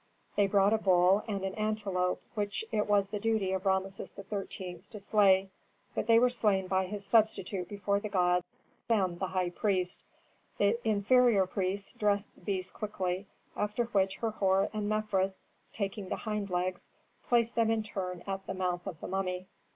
[0.35, 4.81] They brought a bull and an antelope which it was the duty of Rameses XIII.
[4.89, 5.51] to slay,
[5.93, 10.03] but they were slain by his substitute before the gods, Sem, the high priest.
[10.57, 15.39] The inferior priests dressed the beasts quickly, after which Herhor and Mefres,
[15.71, 16.87] taking the hind legs,
[17.27, 19.45] placed them in turn at the mouth of the mummy.